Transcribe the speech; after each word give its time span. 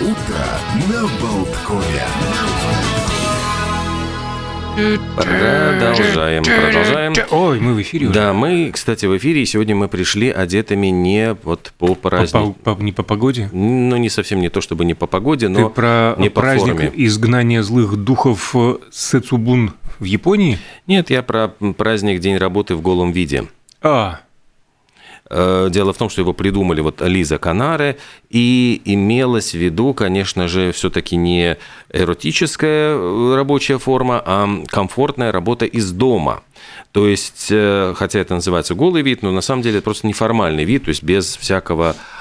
Утро 0.00 0.46
на 0.88 1.02
Болткове. 1.20 2.02
Продолжаем, 5.16 6.44
продолжаем. 6.44 7.12
Ой, 7.32 7.58
мы 7.58 7.74
в 7.74 7.82
эфире 7.82 8.06
уже. 8.06 8.14
Да, 8.14 8.32
мы, 8.32 8.70
кстати, 8.72 9.06
в 9.06 9.16
эфире, 9.16 9.42
и 9.42 9.44
сегодня 9.46 9.74
мы 9.74 9.88
пришли 9.88 10.30
одетыми 10.30 10.86
не 10.88 11.36
вот 11.42 11.72
по 11.78 11.96
празднику. 11.96 12.52
по- 12.62 12.76
по- 12.76 12.80
не 12.82 12.92
по 12.92 13.02
погоде? 13.02 13.48
Ну, 13.52 13.96
не 13.96 14.08
совсем 14.08 14.40
не 14.40 14.50
то, 14.50 14.60
чтобы 14.60 14.84
не 14.84 14.94
по 14.94 15.08
погоде, 15.08 15.48
но 15.48 15.68
Ты 15.68 15.74
про 15.74 16.14
не 16.18 16.28
по 16.28 16.42
праздник 16.42 16.74
форме. 16.74 16.92
изгнания 16.94 17.62
злых 17.64 17.96
духов 17.96 18.54
э, 18.54 18.76
Сэцубун 18.92 19.72
в 19.98 20.04
Японии? 20.04 20.58
Нет, 20.86 21.10
я 21.10 21.22
про 21.24 21.48
праздник 21.76 22.20
День 22.20 22.36
работы 22.36 22.76
в 22.76 22.80
голом 22.80 23.10
виде. 23.10 23.46
А, 23.82 24.20
Дело 25.30 25.92
в 25.92 25.98
том, 25.98 26.08
что 26.08 26.22
его 26.22 26.32
придумали 26.32 26.80
вот 26.80 27.02
Лиза 27.02 27.38
Канаре, 27.38 27.98
и 28.30 28.80
имелось 28.84 29.52
в 29.52 29.58
виду, 29.58 29.94
конечно 29.94 30.48
же, 30.48 30.72
все-таки 30.72 31.16
не 31.16 31.58
эротическая 31.92 32.94
э, 32.94 33.34
рабочая 33.34 33.78
форма, 33.78 34.22
а 34.24 34.48
комфортная 34.68 35.32
работа 35.32 35.64
из 35.64 35.90
дома. 35.92 36.42
То 36.92 37.06
есть, 37.06 37.48
э, 37.50 37.94
хотя 37.96 38.20
это 38.20 38.34
называется 38.34 38.74
голый 38.74 39.02
вид, 39.02 39.22
но 39.22 39.32
на 39.32 39.40
самом 39.40 39.62
деле 39.62 39.78
это 39.78 39.84
просто 39.84 40.06
неформальный 40.06 40.64
вид, 40.64 40.84
то 40.84 40.90
есть 40.90 41.02
без 41.02 41.36
всякого 41.36 41.94
э, 41.94 42.17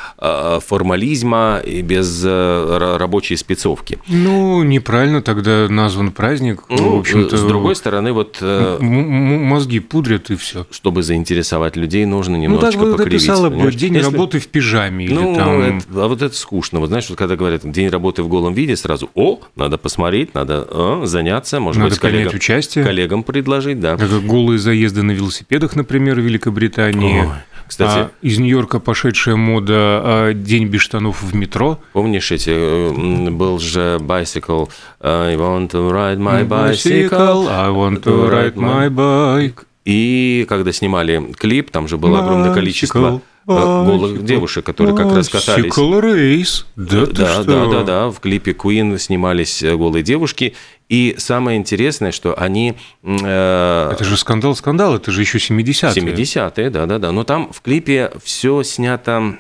формализма 0.59 1.61
и 1.63 1.81
без 1.81 2.23
э, 2.25 2.27
ра- 2.27 2.97
рабочей 2.97 3.35
спецовки. 3.37 3.99
ну, 4.07 4.63
неправильно 4.63 5.21
тогда 5.21 5.67
назван 5.69 6.11
праздник. 6.11 6.63
Ну, 6.69 6.95
в 6.97 6.99
общем-то, 6.99 7.37
с 7.37 7.43
другой 7.43 7.75
стороны, 7.75 8.11
вот 8.13 8.37
э, 8.41 8.77
мозги 8.81 9.79
пудрят 9.79 10.29
и 10.31 10.35
все. 10.35 10.65
чтобы 10.71 11.03
заинтересовать 11.03 11.75
людей, 11.75 12.05
нужно 12.05 12.37
Ну, 12.37 12.57
так 12.57 12.73
немножечко 12.73 12.79
бы 12.83 12.91
покривить. 12.97 13.13
написала 13.27 13.49
бы 13.49 13.71
день 13.71 13.95
Если- 13.95 14.11
работы 14.11 14.39
в 14.39 14.47
пижаме 14.47 15.05
или 15.05 15.13
Ну, 15.13 15.35
там... 15.35 15.61
это- 15.61 15.85
а 16.03 16.07
вот 16.07 16.21
это 16.21 16.35
скучно. 16.35 16.79
Вот 16.79 16.87
знаешь, 16.89 17.07
вот 17.09 17.17
когда 17.17 17.35
говорят 17.35 17.69
день 17.69 17.89
работы 17.89 18.23
в 18.23 18.27
голом 18.27 18.53
виде, 18.53 18.75
сразу, 18.75 19.09
о, 19.15 19.39
надо 19.55 19.77
посмотреть, 19.77 20.33
надо 20.33 20.67
а, 20.69 21.01
заняться, 21.05 21.59
может 21.59 21.79
Надо 21.79 21.91
быть, 21.91 21.99
коллегам, 21.99 22.33
участие. 22.35 22.83
коллегам 22.83 23.23
предложить, 23.23 23.79
да. 23.79 23.97
Как 23.97 24.09
голые 24.25 24.59
заезды 24.59 25.03
на 25.03 25.11
велосипедах, 25.11 25.75
например, 25.75 26.15
в 26.15 26.23
Великобритании. 26.23 27.21
Ой, 27.21 27.27
кстати, 27.67 27.97
А 27.97 28.11
из 28.21 28.39
Нью-Йорка 28.39 28.79
пошедшая 28.79 29.35
мода 29.35 29.73
а, 29.75 30.33
«День 30.33 30.67
без 30.67 30.81
штанов 30.81 31.21
в 31.21 31.35
метро». 31.35 31.79
помнишь 31.93 32.31
эти, 32.31 32.51
э, 32.51 33.29
был 33.29 33.59
же 33.59 33.97
bicycle, 33.99 34.69
I 35.01 35.35
want 35.35 35.71
to 35.71 35.91
ride 35.91 36.17
my 36.17 36.47
bicycle, 36.47 37.47
I 37.49 37.69
want 37.69 38.03
to 38.03 38.29
ride 38.29 38.55
my 38.55 38.89
bike. 38.89 39.65
И 39.85 40.45
когда 40.49 40.73
снимали 40.73 41.31
клип, 41.37 41.71
там 41.71 41.87
же 41.87 41.97
было 41.97 42.19
огромное 42.19 42.53
количество 42.53 43.15
э, 43.15 43.19
голых 43.47 44.23
девушек, 44.25 44.65
которые 44.65 44.95
как 44.95 45.13
раз 45.13 45.29
катались. 45.29 45.65
Bicycle 45.73 46.01
race. 46.01 46.65
Да, 46.75 47.05
Да, 47.05 47.43
да, 47.43 47.65
да, 47.67 47.83
да. 47.83 48.09
В 48.09 48.19
клипе 48.19 48.51
Queen 48.51 48.97
снимались 48.99 49.63
э, 49.63 49.75
голые 49.75 50.03
девушки. 50.03 50.53
И 50.89 51.15
самое 51.17 51.57
интересное, 51.57 52.11
что 52.11 52.37
они... 52.37 52.75
э, 53.03 53.89
Это 53.93 54.03
же 54.03 54.17
скандал, 54.17 54.55
скандал, 54.55 54.95
это 54.95 55.11
же 55.11 55.21
еще 55.21 55.37
70-е. 55.37 55.91
70-е, 55.93 56.69
да, 56.69 56.85
да, 56.85 56.99
да. 56.99 57.11
Но 57.11 57.23
там 57.23 57.51
в 57.51 57.61
клипе 57.61 58.11
все 58.23 58.63
снято 58.63 59.37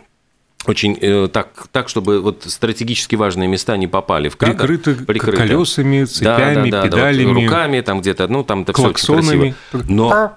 очень 0.67 0.97
э, 1.01 1.27
так, 1.31 1.67
так, 1.71 1.89
чтобы 1.89 2.19
вот 2.21 2.43
стратегически 2.45 3.15
важные 3.15 3.47
места 3.47 3.77
не 3.77 3.87
попали 3.87 4.29
в 4.29 4.35
кадр. 4.37 4.55
Прикрыто, 4.55 5.37
колесами, 5.37 6.01
Да, 6.01 6.05
цепями, 6.05 6.69
да, 6.69 6.81
да, 6.83 6.87
да, 6.89 6.97
вот 6.97 7.11
педалями. 7.11 7.45
руками 7.45 7.81
там 7.81 8.01
где-то, 8.01 8.27
ну 8.27 8.43
там 8.43 8.65
так 8.65 8.75
всё 8.75 8.85
Клаксонами. 8.85 9.55
красиво. 9.71 9.91
Но 9.91 10.33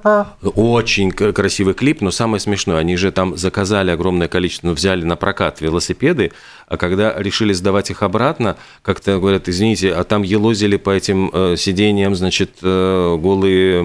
очень 0.54 1.10
красивый 1.10 1.74
клип, 1.74 2.00
но 2.00 2.10
самое 2.10 2.40
смешное, 2.40 2.78
они 2.78 2.96
же 2.96 3.10
там 3.12 3.36
заказали 3.36 3.90
огромное 3.90 4.28
количество, 4.28 4.68
ну, 4.68 4.74
взяли 4.74 5.04
на 5.04 5.16
прокат 5.16 5.60
велосипеды, 5.60 6.32
а 6.68 6.76
когда 6.76 7.14
решили 7.18 7.52
сдавать 7.52 7.90
их 7.90 8.02
обратно, 8.02 8.56
как-то 8.82 9.18
говорят, 9.18 9.48
извините, 9.48 9.92
а 9.92 10.04
там 10.04 10.22
елозили 10.22 10.76
по 10.76 10.90
этим 10.90 11.30
э, 11.32 11.56
сиденьям, 11.58 12.14
значит, 12.14 12.50
э, 12.62 13.16
голые 13.20 13.82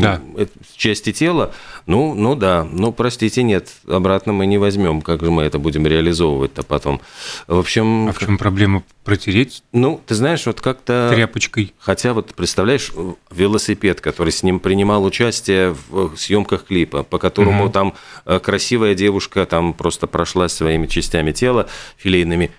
Да. 0.00 0.20
э, 0.36 0.46
части 0.76 1.12
тела. 1.12 1.52
Ну, 1.86 2.14
ну 2.14 2.34
да, 2.34 2.66
ну 2.70 2.92
простите, 2.92 3.42
нет, 3.42 3.72
обратно 3.88 4.32
мы 4.32 4.46
не 4.46 4.58
возьмем, 4.58 5.02
как 5.02 5.22
же 5.22 5.30
мы 5.30 5.42
это 5.42 5.58
будем 5.58 5.86
реализовывать-то 5.86 6.62
потом. 6.62 7.00
В 7.46 7.58
общем, 7.58 8.08
А 8.08 8.12
в 8.12 8.18
чем 8.18 8.38
проблема? 8.38 8.82
Протереть 9.04 9.64
ну, 9.72 10.00
ты 10.06 10.14
знаешь, 10.14 10.46
вот 10.46 10.60
как-то... 10.60 11.10
тряпочкой. 11.12 11.74
Хотя 11.78 12.12
вот 12.14 12.34
представляешь, 12.34 12.92
велосипед, 13.30 14.00
который 14.00 14.32
с 14.32 14.42
ним 14.42 14.60
принимал 14.60 15.04
участие 15.04 15.74
в 15.88 16.16
съемках 16.16 16.66
клипа, 16.66 17.02
по 17.02 17.18
которому 17.18 17.64
Мгм. 17.64 17.72
там 17.72 17.94
э, 18.26 18.38
красивая 18.38 18.94
девушка 18.94 19.44
там 19.46 19.74
просто 19.74 20.06
прошлась 20.06 20.52
своими 20.52 20.86
частями 20.86 21.32
тела 21.32 21.68
филейными. 21.96 22.52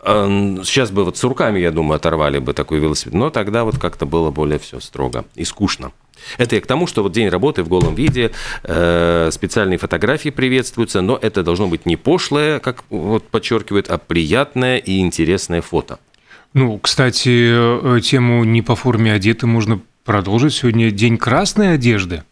А, 0.00 0.26
Сейчас 0.64 0.90
бы 0.90 1.04
вот 1.04 1.16
с 1.16 1.24
руками, 1.24 1.58
я 1.58 1.70
думаю, 1.70 1.96
оторвали 1.96 2.38
бы 2.38 2.52
такой 2.52 2.78
велосипед, 2.78 3.14
но 3.14 3.30
тогда 3.30 3.64
вот 3.64 3.78
как-то 3.78 4.06
было 4.06 4.30
более 4.30 4.58
все 4.58 4.80
строго 4.80 5.24
и 5.34 5.44
скучно. 5.44 5.92
Это 6.38 6.56
я 6.56 6.60
к 6.60 6.66
тому, 6.66 6.86
что 6.86 7.02
вот 7.02 7.12
день 7.12 7.28
работы 7.28 7.62
в 7.62 7.68
голом 7.68 7.94
виде, 7.94 8.30
э, 8.64 9.30
специальные 9.32 9.78
фотографии 9.78 10.30
приветствуются, 10.30 11.00
но 11.00 11.18
это 11.20 11.42
должно 11.42 11.68
быть 11.68 11.86
не 11.86 11.96
пошлое, 11.96 12.58
как 12.58 12.84
вот 12.90 13.28
подчеркивают, 13.28 13.88
а 13.88 13.98
приятное 13.98 14.78
и 14.78 15.00
интересное 15.00 15.62
фото. 15.62 15.98
Ну, 16.52 16.78
кстати, 16.78 17.96
э, 17.96 18.00
тему 18.00 18.44
не 18.44 18.62
по 18.62 18.74
форме 18.74 19.12
одеты 19.12 19.46
можно 19.46 19.80
продолжить. 20.04 20.54
Сегодня 20.54 20.90
день 20.90 21.16
красной 21.16 21.74
одежды. 21.74 22.24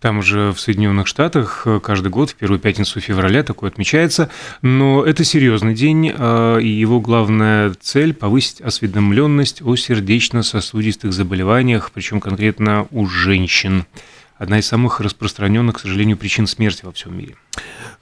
Там 0.00 0.22
же 0.22 0.52
в 0.52 0.60
Соединенных 0.60 1.08
Штатах 1.08 1.62
э, 1.64 1.80
каждый 1.82 2.08
год 2.08 2.30
в 2.30 2.36
первую 2.36 2.60
пятницу 2.60 3.00
февраля 3.00 3.42
такое 3.42 3.68
отмечается. 3.68 4.30
Но 4.62 5.04
это 5.04 5.24
серьезный 5.24 5.74
день, 5.74 6.12
э, 6.16 6.60
и 6.62 6.68
его 6.68 7.00
главная 7.00 7.74
цель– 7.80 8.14
повысить 8.14 8.60
осведомленность 8.60 9.60
о 9.60 9.74
сердечно-сосудистых 9.74 11.12
заболеваниях, 11.12 11.90
причем 11.92 12.20
конкретно 12.20 12.86
у 12.92 13.06
женщин. 13.06 13.86
Одна 14.36 14.60
из 14.60 14.68
самых 14.68 15.00
распространенных, 15.00 15.76
к 15.76 15.80
сожалению, 15.80 16.16
причин 16.16 16.46
смерти 16.46 16.84
во 16.84 16.92
всем 16.92 17.18
мире. 17.18 17.34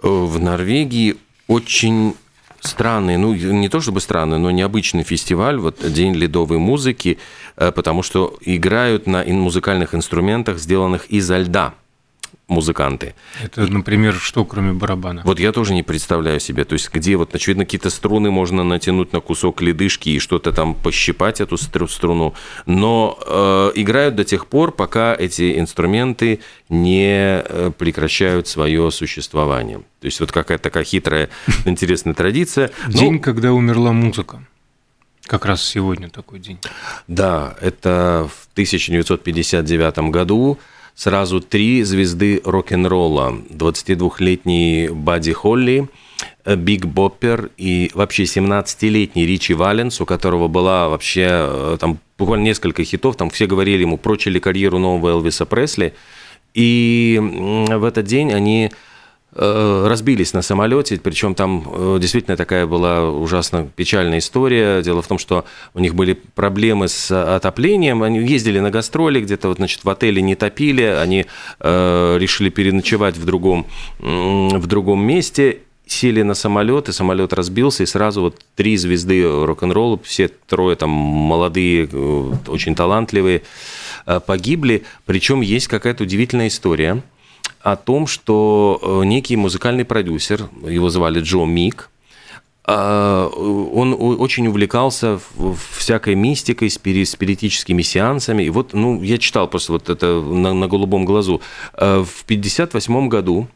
В 0.02 0.38
Норвегии 0.38 1.16
очень 1.46 2.14
странный, 2.60 3.16
ну 3.16 3.32
не 3.32 3.70
то 3.70 3.80
чтобы 3.80 4.02
странный, 4.02 4.38
но 4.38 4.50
необычный 4.50 5.02
фестиваль, 5.02 5.56
вот 5.56 5.78
День 5.90 6.14
ледовой 6.14 6.58
музыки, 6.58 7.16
э, 7.56 7.72
потому 7.72 8.02
что 8.02 8.36
играют 8.42 9.06
на 9.06 9.24
музыкальных 9.24 9.94
инструментах, 9.94 10.58
сделанных 10.58 11.06
изо 11.06 11.38
льда 11.38 11.72
музыканты. 12.48 13.14
Это, 13.42 13.66
например, 13.66 14.14
что 14.14 14.44
кроме 14.44 14.72
барабана? 14.72 15.22
Вот 15.24 15.40
я 15.40 15.50
тоже 15.52 15.74
не 15.74 15.82
представляю 15.82 16.38
себе, 16.38 16.64
то 16.64 16.74
есть 16.74 16.92
где 16.92 17.16
вот, 17.16 17.34
очевидно, 17.34 17.64
какие-то 17.64 17.90
струны 17.90 18.30
можно 18.30 18.62
натянуть 18.62 19.12
на 19.12 19.20
кусок 19.20 19.62
ледышки 19.62 20.10
и 20.10 20.18
что-то 20.20 20.52
там 20.52 20.74
пощипать 20.74 21.40
эту 21.40 21.56
стру- 21.56 21.88
струну, 21.88 22.34
но 22.64 23.18
э, 23.26 23.72
играют 23.80 24.14
до 24.14 24.24
тех 24.24 24.46
пор, 24.46 24.70
пока 24.70 25.14
эти 25.14 25.58
инструменты 25.58 26.40
не 26.68 27.42
э, 27.42 27.72
прекращают 27.76 28.46
свое 28.46 28.90
существование. 28.92 29.78
То 30.00 30.06
есть 30.06 30.20
вот 30.20 30.30
какая-то 30.30 30.62
такая 30.62 30.84
хитрая, 30.84 31.28
интересная 31.64 32.14
традиция. 32.14 32.70
Ну, 32.86 32.92
День, 32.92 33.18
когда 33.18 33.52
умерла 33.52 33.92
музыка. 33.92 34.42
Как 35.26 35.44
раз 35.44 35.60
сегодня 35.64 36.08
такой 36.08 36.38
день. 36.38 36.60
Да, 37.08 37.56
это 37.60 38.30
в 38.32 38.52
1959 38.52 39.98
году 40.10 40.60
сразу 40.96 41.40
три 41.40 41.84
звезды 41.84 42.40
рок-н-ролла. 42.44 43.36
22-летний 43.50 44.88
Бадди 44.88 45.32
Холли, 45.32 45.88
э, 46.44 46.56
Биг 46.56 46.86
Боппер 46.86 47.50
и 47.58 47.90
вообще 47.94 48.24
17-летний 48.24 49.26
Ричи 49.26 49.52
Валенс, 49.52 50.00
у 50.00 50.06
которого 50.06 50.48
была 50.48 50.88
вообще 50.88 51.28
э, 51.30 51.76
там 51.78 51.98
буквально 52.18 52.44
несколько 52.44 52.82
хитов, 52.82 53.16
там 53.16 53.28
все 53.30 53.46
говорили 53.46 53.82
ему, 53.82 53.98
прочили 53.98 54.38
карьеру 54.38 54.78
нового 54.78 55.10
Элвиса 55.10 55.44
Пресли. 55.44 55.92
И 56.54 57.20
в 57.20 57.84
этот 57.84 58.06
день 58.06 58.32
они 58.32 58.70
разбились 59.38 60.32
на 60.32 60.42
самолете, 60.42 60.98
причем 61.02 61.34
там 61.34 61.66
э, 61.66 61.98
действительно 62.00 62.36
такая 62.36 62.66
была 62.66 63.10
ужасно 63.10 63.69
печальная 63.74 64.18
история. 64.18 64.83
Дело 64.83 65.03
в 65.03 65.06
том, 65.06 65.18
что 65.18 65.44
у 65.74 65.80
них 65.80 65.94
были 65.94 66.15
проблемы 66.15 66.88
с 66.88 67.10
отоплением, 67.10 68.03
они 68.03 68.21
ездили 68.21 68.60
на 68.60 68.71
гастроли, 68.71 69.21
где-то 69.21 69.48
вот, 69.48 69.59
значит, 69.59 69.84
в 69.84 69.91
отеле 69.91 70.22
не 70.22 70.34
топили, 70.34 70.83
они 70.83 71.27
э, 71.60 72.16
решили 72.18 72.48
переночевать 72.48 73.16
в 73.16 73.24
другом, 73.24 73.66
в 73.98 74.66
другом 74.66 75.04
месте, 75.04 75.59
сели 75.86 76.22
на 76.22 76.34
самолет, 76.34 76.88
и 76.88 76.92
самолет 76.92 77.33
разбился, 77.33 77.84
и 77.84 77.86
сразу 77.86 78.21
вот 78.21 78.41
три 78.56 78.77
звезды 78.77 79.22
рок-н-ролла, 79.22 79.98
все 80.03 80.28
трое 80.28 80.77
там 80.77 80.91
молодые, 80.91 81.88
э, 81.91 82.33
очень 82.48 82.74
талантливые, 82.74 83.42
э, 84.06 84.21
погибли. 84.21 84.84
Причем 85.06 85.41
есть 85.41 85.68
какая-то 85.68 86.03
удивительная 86.03 86.48
история 86.48 87.03
о 87.66 87.74
том, 87.74 88.07
что 88.07 88.78
э, 88.80 89.04
некий 89.07 89.34
музыкальный 89.34 89.84
продюсер, 89.84 90.48
его 90.65 90.89
звали 90.89 91.21
Джо 91.21 91.45
Мик, 91.47 91.91
а, 92.65 93.27
он 93.28 93.92
о- 93.95 94.16
очень 94.18 94.47
увлекался 94.47 95.18
всякой 95.77 96.15
мистикой, 96.15 96.68
спири- 96.68 97.04
спиритическими 97.04 97.83
сеансами. 97.83 98.45
И 98.45 98.51
вот, 98.51 98.72
ну, 98.72 99.03
я 99.03 99.18
читал 99.18 99.48
просто 99.48 99.72
вот 99.72 99.89
это 99.89 100.21
на, 100.21 100.54
на 100.54 100.68
голубом 100.68 101.04
глазу. 101.04 101.41
В 101.77 102.24
58 102.27 103.09
году 103.09 103.48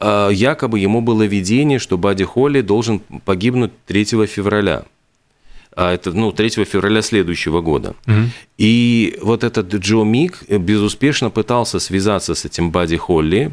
якобы 0.00 0.78
ему 0.78 1.00
было 1.00 1.22
видение, 1.22 1.78
что 1.78 1.96
Бадди 1.98 2.24
Холли 2.24 2.60
должен 2.60 3.00
погибнуть 3.24 3.72
3 3.86 4.04
февраля. 4.26 4.84
А 5.78 5.92
это 5.92 6.10
ну, 6.10 6.32
3 6.32 6.64
февраля 6.64 7.02
следующего 7.02 7.60
года. 7.60 7.94
Угу. 8.08 8.14
И 8.58 9.16
вот 9.22 9.44
этот 9.44 9.72
Джо 9.72 10.02
Мик 10.02 10.42
безуспешно 10.48 11.30
пытался 11.30 11.78
связаться 11.78 12.34
с 12.34 12.44
этим 12.44 12.72
Бадди 12.72 12.96
Холли, 12.96 13.52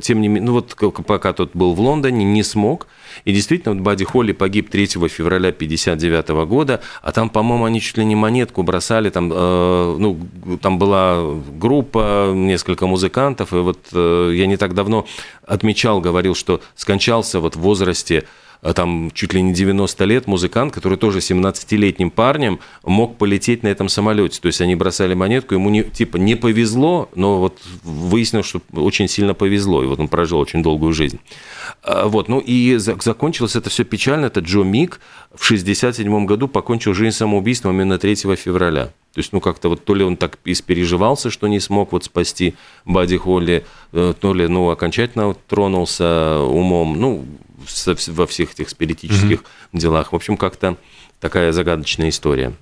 тем 0.00 0.20
не 0.20 0.28
менее, 0.28 0.42
ну 0.42 0.52
вот 0.52 0.76
пока 1.06 1.32
тот 1.32 1.50
был 1.54 1.74
в 1.74 1.80
Лондоне, 1.80 2.24
не 2.24 2.42
смог. 2.42 2.88
И 3.24 3.32
действительно, 3.32 3.74
вот 3.74 3.82
Бадди 3.82 4.04
Холли 4.04 4.32
погиб 4.32 4.70
3 4.70 4.86
февраля 4.86 5.48
1959 5.48 6.28
года, 6.48 6.80
а 7.02 7.12
там, 7.12 7.30
по-моему, 7.30 7.64
они 7.64 7.80
чуть 7.80 7.98
ли 7.98 8.04
не 8.04 8.16
монетку 8.16 8.62
бросали, 8.62 9.10
там, 9.10 9.30
э, 9.32 9.96
ну, 9.98 10.18
там 10.60 10.78
была 10.78 11.22
группа, 11.58 12.32
несколько 12.34 12.86
музыкантов, 12.86 13.52
и 13.52 13.56
вот 13.56 13.78
э, 13.92 14.32
я 14.34 14.46
не 14.46 14.56
так 14.56 14.74
давно 14.74 15.06
отмечал, 15.46 16.00
говорил, 16.00 16.34
что 16.34 16.60
скончался 16.76 17.40
вот 17.40 17.56
в 17.56 17.60
возрасте 17.60 18.24
Э, 18.62 18.72
там 18.72 19.10
чуть 19.12 19.32
ли 19.32 19.42
не 19.42 19.52
90 19.52 20.04
лет 20.04 20.26
музыкант, 20.26 20.74
который 20.74 20.98
тоже 20.98 21.18
17-летним 21.18 22.10
парнем 22.10 22.60
мог 22.84 23.16
полететь 23.16 23.62
на 23.62 23.68
этом 23.68 23.88
самолете. 23.88 24.40
То 24.40 24.46
есть 24.46 24.60
они 24.60 24.74
бросали 24.74 25.14
монетку, 25.14 25.54
ему 25.54 25.70
не, 25.70 25.84
типа 25.84 26.16
не 26.16 26.34
повезло, 26.34 27.08
но 27.14 27.38
вот 27.38 27.58
выяснилось, 27.82 28.46
что 28.46 28.60
очень 28.72 29.08
сильно 29.08 29.34
повезло, 29.34 29.82
и 29.82 29.86
вот 29.86 30.00
он 30.00 30.08
прожил 30.08 30.38
очень 30.38 30.62
долгую 30.62 30.92
жизнь. 30.92 31.20
А, 31.82 32.06
вот, 32.06 32.28
ну 32.28 32.38
и 32.38 32.78
закончилось 33.10 33.56
это 33.56 33.70
все 33.70 33.84
печально. 33.84 34.26
Это 34.26 34.40
Джо 34.40 34.62
Мик 34.62 35.00
в 35.34 35.44
67 35.44 36.26
году 36.26 36.46
покончил 36.46 36.94
жизнь 36.94 37.16
самоубийством 37.16 37.72
именно 37.72 37.98
3 37.98 38.14
февраля. 38.36 38.86
То 38.86 39.18
есть, 39.18 39.32
ну, 39.32 39.40
как-то 39.40 39.68
вот 39.68 39.84
то 39.84 39.94
ли 39.96 40.04
он 40.04 40.16
так 40.16 40.38
испереживался, 40.44 41.30
что 41.30 41.48
не 41.48 41.58
смог 41.58 41.90
вот 41.90 42.04
спасти 42.04 42.54
Бадди 42.84 43.16
Холли, 43.16 43.64
э, 43.92 44.14
то 44.20 44.32
ли, 44.32 44.46
ну, 44.46 44.70
окончательно 44.70 45.34
тронулся 45.48 46.38
умом. 46.38 47.00
Ну, 47.00 47.26
во 48.06 48.26
всех 48.26 48.52
этих 48.52 48.70
спиритических 48.70 49.40
mm-hmm. 49.40 49.78
делах. 49.78 50.12
В 50.12 50.16
общем, 50.16 50.36
как-то 50.36 50.76
такая 51.18 51.52
загадочная 51.52 52.10
история. 52.10 52.52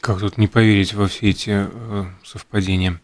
Как 0.00 0.20
тут 0.20 0.38
не 0.38 0.46
поверить 0.46 0.94
во 0.94 1.08
все 1.08 1.30
эти 1.30 1.50
э, 1.50 2.04
совпадения? 2.24 3.00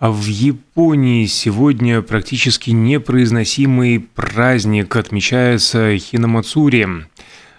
А 0.00 0.10
в 0.10 0.24
Японии 0.24 1.26
сегодня 1.26 2.00
практически 2.00 2.70
непроизносимый 2.70 4.00
праздник 4.00 4.96
отмечается 4.96 5.94
Хинамацури. 5.98 6.88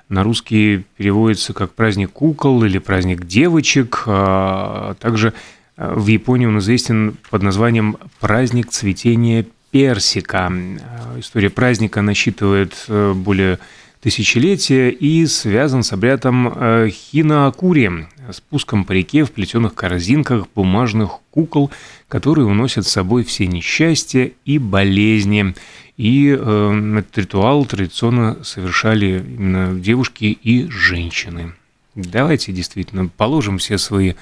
На 0.10 0.24
русский 0.24 0.84
переводится 0.98 1.54
как 1.54 1.72
праздник 1.74 2.12
кукол 2.12 2.64
или 2.64 2.80
праздник 2.80 3.28
девочек. 3.28 4.06
А 4.08 4.96
также 4.96 5.34
э, 5.78 5.94
в 5.96 6.08
Японии 6.08 6.48
он 6.48 6.58
известен 6.58 7.16
под 7.30 7.44
названием 7.44 7.98
праздник 8.20 8.72
цветения 8.72 9.46
персика. 9.70 10.52
Э, 10.52 11.20
история 11.20 11.52
праздника 11.52 12.02
насчитывает 12.02 12.74
э, 12.88 13.14
более 13.14 13.60
тысячелетия 14.02 14.90
и 14.90 15.26
связан 15.28 15.84
с 15.84 15.94
обрядом 15.94 16.52
э, 16.54 16.90
хинаакури, 16.90 18.08
спуском 18.32 18.84
по 18.84 18.92
реке 18.92 19.24
в 19.24 19.32
плетеных 19.32 19.76
корзинках 19.76 20.48
бумажных 20.56 21.20
кукол, 21.30 21.72
которые 22.08 22.48
уносят 22.48 22.88
с 22.88 22.92
собой 22.92 23.24
все 23.24 23.48
несчастья 23.48 24.32
и 24.44 24.58
болезни. 24.58 25.54
И 25.98 26.36
э, 26.38 26.96
этот 26.98 27.18
ритуал 27.18 27.66
традиционно 27.66 28.44
совершали 28.44 29.24
именно 29.26 29.80
девушки 29.80 30.26
и 30.26 30.68
женщины. 30.70 31.54
Давайте 31.94 32.52
действительно 32.52 33.08
положим 33.08 33.60
все 33.60 33.78
свои 33.78 34.14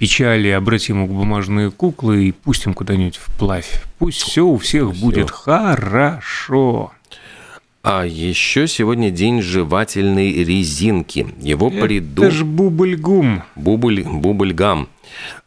печали 0.00 0.48
обратим 0.48 1.06
к 1.06 1.10
бумажные 1.10 1.70
куклы 1.70 2.24
и 2.24 2.32
пустим 2.32 2.72
куда-нибудь 2.72 3.18
вплавь. 3.18 3.82
Пусть 3.98 4.22
все 4.22 4.46
у 4.46 4.56
всех 4.56 4.92
все. 4.92 5.00
будет 5.00 5.30
хорошо. 5.30 6.92
А 7.82 8.04
еще 8.04 8.68
сегодня 8.68 9.10
день 9.10 9.40
жевательной 9.40 10.44
резинки. 10.44 11.26
Его 11.40 11.68
Это 11.68 11.86
придум... 11.86 12.26
Это 12.26 12.34
ж 12.34 12.44
бубльгум. 12.44 13.42
Бубль, 13.56 14.02
бубльгам. 14.02 14.88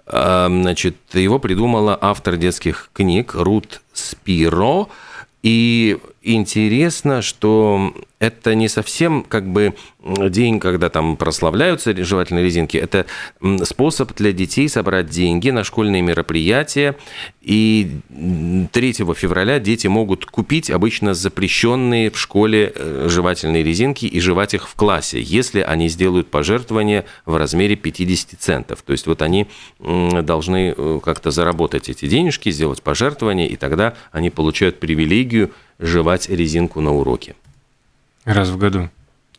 А, 0.08 0.48
значит, 0.48 0.98
его 1.14 1.38
придумала 1.38 1.98
автор 2.00 2.38
детских 2.38 2.90
книг 2.94 3.36
Рут 3.36 3.82
Спиро. 3.94 4.88
И 5.44 6.00
интересно, 6.24 7.22
что 7.22 7.94
это 8.20 8.56
не 8.56 8.70
совсем 8.70 9.24
как 9.24 9.52
бы 9.52 9.74
день, 10.30 10.60
когда 10.60 10.90
там 10.90 11.18
прославляются 11.18 11.94
жевательные 11.96 12.44
резинки. 12.44 12.78
Это 12.78 13.06
способ 13.64 14.14
для 14.16 14.32
детей 14.32 14.70
собрать 14.70 15.10
деньги 15.10 15.50
на 15.50 15.64
школьные 15.64 16.02
мероприятия. 16.02 16.96
И 17.42 17.98
3 18.72 18.94
февраля 18.94 19.60
дети 19.60 19.88
могут 19.88 20.26
купить 20.26 20.70
обычно 20.70 21.14
запрещенные 21.14 22.10
в 22.10 22.18
школе 22.18 22.72
э, 22.74 23.08
жевательные 23.10 23.64
резинки 23.64 24.06
и 24.06 24.20
жевать 24.22 24.54
их 24.54 24.70
в 24.70 24.76
классе, 24.76 25.22
если 25.22 25.60
они 25.60 25.90
сделают 25.90 26.32
пожертвование 26.32 27.04
в 27.26 27.36
размере 27.36 27.76
50 27.76 28.40
центов. 28.40 28.82
То 28.82 28.94
есть 28.94 29.08
вот 29.08 29.22
они 29.22 29.48
должны 29.80 30.74
э, 30.76 31.00
как-то 31.04 31.32
заработать 31.32 31.90
эти 31.90 32.08
денежки, 32.08 32.50
сделать 32.52 32.82
пожертвование, 32.82 33.50
и 33.50 33.58
тогда 33.58 33.96
они 34.14 34.30
получают 34.30 34.80
привилегию 34.80 35.52
жевать 35.80 36.30
резинку 36.30 36.82
на 36.82 36.92
уроке. 36.92 37.36
Раз 38.26 38.50
в 38.50 38.58
году? 38.58 38.90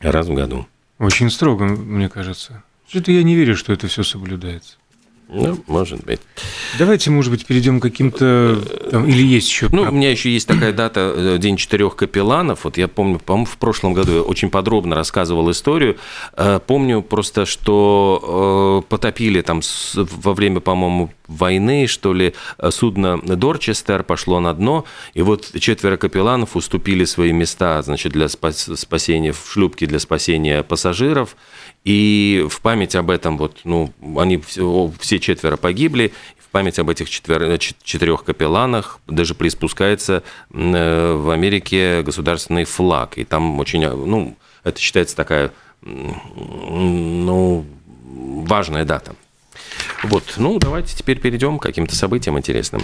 Раз 0.00 0.26
в 0.26 0.34
году. 0.34 0.66
Очень 0.98 1.31
строго, 1.31 1.64
мне 1.64 2.08
кажется. 2.08 2.62
Что-то 2.88 3.12
я 3.12 3.22
не 3.22 3.34
верю, 3.34 3.56
что 3.56 3.72
это 3.72 3.88
все 3.88 4.02
соблюдается. 4.02 4.76
Ну, 5.28 5.58
может 5.66 6.04
быть. 6.04 6.20
Давайте, 6.78 7.10
может 7.10 7.32
быть, 7.32 7.46
перейдем 7.46 7.80
к 7.80 7.82
каким-то... 7.84 8.60
Или 8.92 9.26
есть 9.26 9.48
еще... 9.48 9.68
Ну, 9.72 9.82
у 9.82 9.90
меня 9.90 10.10
еще 10.10 10.30
есть 10.30 10.46
такая 10.46 10.72
дата, 10.72 11.12
э, 11.16 11.38
День 11.38 11.56
четырех 11.56 11.96
капелланов. 11.96 12.64
Вот 12.64 12.76
я 12.76 12.88
помню, 12.88 13.18
по-моему, 13.18 13.46
в 13.46 13.56
прошлом 13.56 13.94
году 13.94 14.12
я 14.12 14.22
очень 14.22 14.50
подробно 14.50 14.94
рассказывал 14.94 15.50
историю. 15.50 15.96
Э, 16.36 16.60
помню 16.64 17.02
просто, 17.02 17.46
что 17.46 18.82
э, 18.84 18.88
потопили 18.88 19.40
там 19.40 19.60
во 19.94 20.34
время, 20.34 20.60
по-моему, 20.60 21.10
войны, 21.26 21.86
что 21.86 22.12
ли, 22.12 22.34
судно 22.68 23.18
Дорчестер 23.18 24.02
пошло 24.02 24.40
на 24.40 24.52
дно, 24.52 24.84
и 25.14 25.22
вот 25.22 25.52
четверо 25.58 25.96
капелланов 25.96 26.54
уступили 26.54 27.06
свои 27.06 27.32
места, 27.32 27.80
значит, 27.80 28.12
для 28.12 28.28
спасения, 28.28 29.32
в 29.32 29.50
шлюпке 29.50 29.86
для 29.86 30.00
спасения 30.00 30.62
пассажиров, 30.62 31.36
и 31.84 32.46
в 32.48 32.60
память 32.60 32.96
об 32.96 33.10
этом, 33.10 33.36
вот, 33.36 33.60
ну, 33.64 33.92
они 34.16 34.38
все, 34.38 34.90
все 34.98 35.20
четверо 35.20 35.56
погибли, 35.56 36.12
в 36.38 36.48
память 36.48 36.78
об 36.78 36.88
этих 36.88 37.10
четвер... 37.10 37.58
четырех 37.58 38.25
капелланах 38.25 39.00
даже 39.06 39.34
приспускается 39.34 40.22
э, 40.50 41.12
в 41.14 41.31
Америке 41.31 42.02
государственный 42.02 42.64
флаг. 42.64 43.19
И 43.19 43.25
там 43.25 43.60
очень, 43.60 43.86
ну, 43.86 44.36
это 44.62 44.81
считается 44.81 45.14
такая, 45.14 45.52
ну, 45.82 47.67
важная 47.93 48.84
дата. 48.84 49.14
Вот, 50.05 50.34
ну, 50.38 50.58
давайте 50.58 50.96
теперь 50.96 51.20
перейдем 51.20 51.58
к 51.58 51.62
каким-то 51.62 51.94
событиям 51.94 52.38
интересным. 52.38 52.82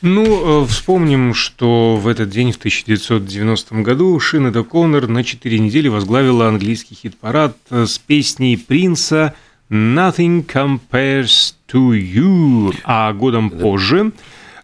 Ну, 0.00 0.62
э, 0.62 0.66
вспомним, 0.66 1.34
что 1.34 1.96
в 1.96 2.06
этот 2.06 2.30
день, 2.30 2.52
в 2.52 2.56
1990 2.56 3.82
году, 3.82 4.18
Шинеда 4.20 4.62
Коннор 4.62 5.08
на 5.08 5.24
4 5.24 5.58
недели 5.58 5.88
возглавила 5.88 6.46
английский 6.46 6.94
хит-парад 6.94 7.56
э, 7.70 7.84
с 7.84 7.98
песней 7.98 8.56
Принца 8.56 9.34
«Nothing 9.70 10.46
Compares 10.46 11.54
to 11.72 11.98
You», 11.98 12.76
а 12.84 13.12
годом 13.12 13.50
позже 13.50 14.12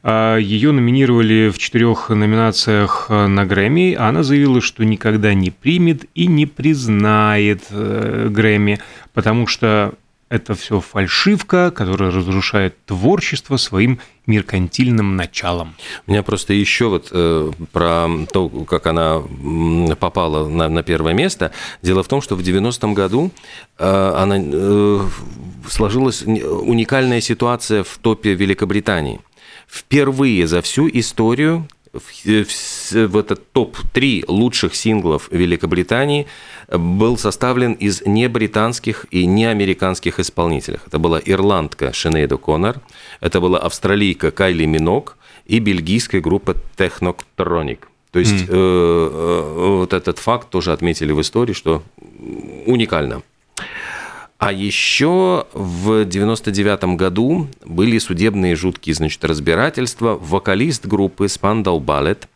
э, 0.04 0.38
ее 0.40 0.70
номинировали 0.70 1.50
в 1.52 1.58
четырех 1.58 2.10
номинациях 2.10 3.10
на 3.10 3.44
Грэмми. 3.44 3.94
Она 3.94 4.22
заявила, 4.22 4.60
что 4.60 4.84
никогда 4.84 5.34
не 5.34 5.50
примет 5.50 6.04
и 6.14 6.28
не 6.28 6.46
признает 6.46 7.64
Грэмми, 7.72 8.78
потому 9.12 9.48
что 9.48 9.94
это 10.34 10.54
все 10.54 10.80
фальшивка, 10.80 11.70
которая 11.70 12.10
разрушает 12.10 12.74
творчество 12.86 13.56
своим 13.56 14.00
меркантильным 14.26 15.14
началом. 15.16 15.76
У 16.06 16.10
меня 16.10 16.24
просто 16.24 16.54
еще 16.54 16.88
вот 16.88 17.08
э, 17.12 17.52
про 17.72 18.08
то, 18.32 18.48
как 18.48 18.86
она 18.88 19.22
попала 20.00 20.48
на, 20.48 20.68
на 20.68 20.82
первое 20.82 21.12
место. 21.14 21.52
Дело 21.82 22.02
в 22.02 22.08
том, 22.08 22.20
что 22.20 22.34
в 22.34 22.40
90-м 22.40 22.94
году 22.94 23.30
э, 23.78 24.12
она, 24.16 24.36
э, 24.40 25.08
сложилась 25.68 26.22
уникальная 26.22 27.20
ситуация 27.20 27.84
в 27.84 27.96
топе 27.98 28.34
Великобритании. 28.34 29.20
Впервые 29.68 30.48
за 30.48 30.62
всю 30.62 30.88
историю 30.88 31.68
в, 31.94 32.24
в, 32.24 33.08
в 33.08 33.16
этот 33.16 33.52
топ-3 33.52 34.24
лучших 34.28 34.74
синглов 34.74 35.28
Великобритании 35.30 36.26
был 36.68 37.16
составлен 37.16 37.72
из 37.74 38.02
не 38.04 38.28
британских 38.28 39.06
и 39.10 39.26
не 39.26 39.46
американских 39.46 40.20
исполнителей. 40.20 40.78
Это 40.86 40.98
была 40.98 41.20
ирландка 41.24 41.92
Шинейда 41.92 42.36
Коннор, 42.36 42.80
это 43.20 43.40
была 43.40 43.58
австралийка 43.58 44.30
Кайли 44.30 44.66
Минок 44.66 45.16
и 45.46 45.58
бельгийская 45.58 46.20
группа 46.20 46.56
Technotronic. 46.76 47.78
То 48.10 48.20
есть 48.20 48.44
mm. 48.44 48.48
э, 48.48 48.54
э, 48.54 49.76
вот 49.78 49.92
этот 49.92 50.18
факт 50.18 50.48
тоже 50.48 50.72
отметили 50.72 51.12
в 51.12 51.20
истории, 51.20 51.52
что 51.52 51.82
уникально. 52.66 53.22
А 54.44 54.52
еще 54.52 55.46
в 55.54 56.04
99 56.04 56.96
году 56.98 57.48
были 57.64 57.96
судебные 57.96 58.54
жуткие, 58.56 58.94
значит, 58.94 59.24
разбирательства. 59.24 60.18
Вокалист 60.20 60.84
группы 60.84 61.24
Spandau 61.24 61.82
Ballet 61.82 62.26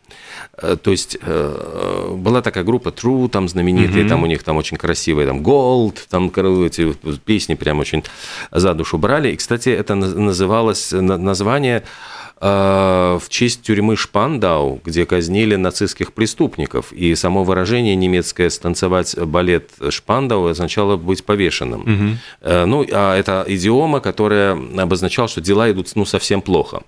Э, 0.61 0.77
то 0.81 0.91
есть 0.91 1.19
э, 1.21 2.15
была 2.15 2.43
такая 2.43 2.65
группа 2.65 2.89
True, 2.89 3.29
там 3.29 3.49
знаменитые, 3.49 4.05
mm-hmm. 4.05 4.09
там 4.09 4.23
у 4.23 4.27
них 4.27 4.43
там 4.43 4.57
очень 4.57 4.77
красивые, 4.77 5.27
там 5.27 5.41
Gold, 5.41 5.99
там 6.09 6.29
эти 6.65 6.93
песни 7.25 7.55
прям 7.55 7.79
очень 7.79 8.05
за 8.51 8.75
душу 8.75 8.99
брали. 8.99 9.33
И, 9.33 9.37
кстати, 9.37 9.69
это 9.69 9.95
называлось 9.95 10.93
название 10.93 11.85
в 12.41 13.23
честь 13.29 13.63
тюрьмы 13.63 13.97
Шпандау, 13.97 14.81
где 14.85 15.05
казнили 15.07 15.57
нацистских 15.57 16.13
преступников. 16.13 16.93
И 16.93 17.15
само 17.17 17.43
выражение 17.43 17.97
немецкое 17.97 18.49
«станцевать 18.51 19.19
балет 19.19 19.71
Шпандау» 19.91 20.47
означало 20.47 20.97
быть 20.97 21.25
повешенным. 21.25 21.81
Угу. 21.81 22.67
Ну, 22.67 22.87
а 22.93 23.17
это 23.17 23.45
идиома, 23.49 23.99
которая 24.01 24.57
обозначала, 24.77 25.27
что 25.27 25.41
дела 25.41 25.69
идут 25.71 25.91
ну, 25.97 26.05
совсем 26.05 26.41
плохо. 26.41 26.83